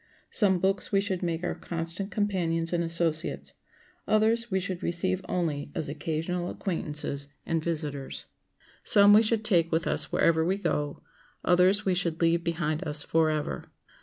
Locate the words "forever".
13.03-13.65